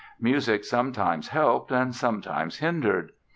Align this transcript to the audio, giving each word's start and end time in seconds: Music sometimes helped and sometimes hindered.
Music 0.19 0.65
sometimes 0.65 1.27
helped 1.27 1.71
and 1.71 1.93
sometimes 1.93 2.57
hindered. 2.57 3.11